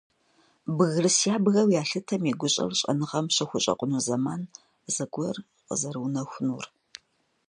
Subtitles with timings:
[0.77, 4.41] Бгырыс ябгэу ялъытэм и гущӏэр щӏэныгъэм щыхущӏэкъуну зэман
[4.95, 6.65] зэгуэр къызэрыунэхунур.